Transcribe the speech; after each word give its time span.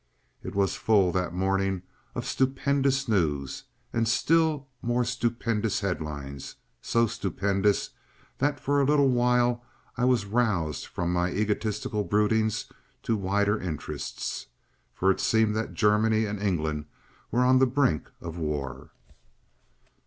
It 0.41 0.55
was 0.55 0.73
full 0.75 1.11
that 1.11 1.31
morning 1.31 1.83
of 2.15 2.25
stupendous 2.25 3.07
news 3.07 3.65
and 3.93 4.07
still 4.07 4.67
more 4.81 5.05
stupendous 5.05 5.81
headlines, 5.81 6.55
so 6.81 7.05
stupendous 7.05 7.91
that 8.39 8.59
for 8.59 8.81
a 8.81 8.83
little 8.83 9.09
while 9.09 9.63
I 9.95 10.05
was 10.05 10.25
roused 10.25 10.87
from 10.87 11.13
my 11.13 11.29
egotistical 11.31 12.03
broodings 12.03 12.65
to 13.03 13.15
wider 13.15 13.61
interests. 13.61 14.47
For 14.91 15.11
it 15.11 15.19
seemed 15.19 15.55
that 15.55 15.75
Germany 15.75 16.25
and 16.25 16.39
England 16.39 16.85
were 17.29 17.45
on 17.45 17.59
the 17.59 17.67
brink 17.67 18.09
of 18.21 18.39
war. 18.39 18.89